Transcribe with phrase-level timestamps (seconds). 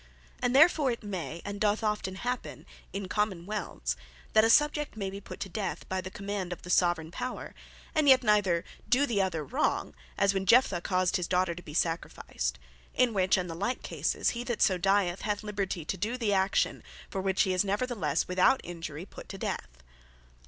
[0.41, 3.95] And therefore it may, and doth often happen in Common wealths,
[4.33, 7.53] that a Subject may be put to death, by the command of the Soveraign Power;
[7.93, 11.75] and yet neither doe the other wrong: as when Jeptha caused his daughter to be
[11.75, 12.57] sacrificed:
[12.95, 16.33] In which, and the like cases, he that so dieth, had Liberty to doe the
[16.33, 16.81] action,
[17.11, 19.83] for which he is neverthelesse, without Injury put to death.